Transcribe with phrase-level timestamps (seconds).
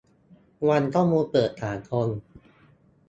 [0.69, 2.07] วันข้อมูลเปิดสากล